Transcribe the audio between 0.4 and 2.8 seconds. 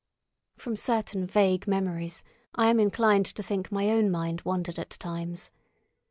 From certain vague memories I am